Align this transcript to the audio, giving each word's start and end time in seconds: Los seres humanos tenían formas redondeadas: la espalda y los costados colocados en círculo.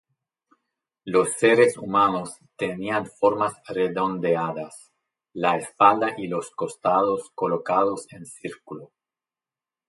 Los 1.05 1.33
seres 1.33 1.77
humanos 1.77 2.39
tenían 2.57 3.05
formas 3.05 3.53
redondeadas: 3.67 4.91
la 5.33 5.57
espalda 5.57 6.15
y 6.17 6.25
los 6.27 6.49
costados 6.49 7.29
colocados 7.35 8.07
en 8.11 8.25
círculo. 8.25 8.91